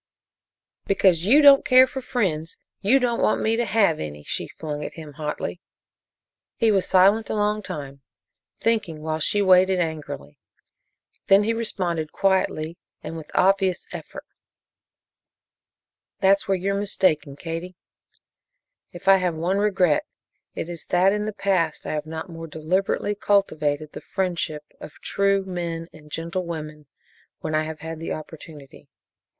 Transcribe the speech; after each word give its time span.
"Because 0.87 1.27
you 1.27 1.43
don't 1.43 1.63
care 1.63 1.85
for 1.85 2.01
friends, 2.01 2.57
you 2.81 2.97
don't 2.97 3.21
want 3.21 3.39
me 3.39 3.55
to 3.55 3.65
have 3.65 3.99
any!" 3.99 4.23
she 4.23 4.47
flung 4.47 4.83
at 4.83 4.93
him 4.93 5.13
hotly. 5.13 5.61
He 6.57 6.71
was 6.71 6.87
silent 6.87 7.29
a 7.29 7.35
long 7.35 7.61
time, 7.61 8.01
thinking, 8.59 9.03
while 9.03 9.19
she 9.19 9.43
waited 9.43 9.79
angrily, 9.79 10.39
then 11.27 11.43
he 11.43 11.53
responded 11.53 12.11
quietly 12.11 12.79
and 13.03 13.15
with 13.15 13.29
obvious 13.35 13.85
effort: 13.91 14.25
"That's 16.19 16.47
where 16.47 16.57
you're 16.57 16.73
mistaken, 16.73 17.35
Katie. 17.35 17.75
If 18.95 19.07
I 19.07 19.17
have 19.17 19.35
one 19.35 19.59
regret 19.59 20.07
it 20.55 20.67
is 20.67 20.85
that 20.85 21.13
in 21.13 21.25
the 21.25 21.31
past 21.31 21.85
I 21.85 21.91
have 21.91 22.07
not 22.07 22.27
more 22.27 22.47
deliberately 22.47 23.13
cultivated 23.13 23.91
the 23.91 24.01
friendship 24.01 24.63
of 24.79 24.93
true 25.03 25.45
men 25.45 25.87
and 25.93 26.09
gentle 26.09 26.43
women 26.47 26.87
when 27.41 27.53
I 27.53 27.65
have 27.65 27.81
had 27.81 27.99
the 27.99 28.13
opportunity. 28.13 28.89